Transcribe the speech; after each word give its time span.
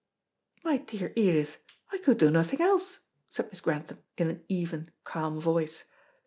"My 0.63 0.77
dear 0.77 1.13
Edith, 1.15 1.57
I 1.91 1.99
could 1.99 2.17
do 2.17 2.31
nothing 2.31 2.59
else," 2.59 3.01
said 3.29 3.49
Miss 3.51 3.61
Grantham, 3.61 3.99
in 4.17 4.31
an 4.31 4.43
even, 4.49 4.89
calm 5.03 5.39
voice. 5.39 5.83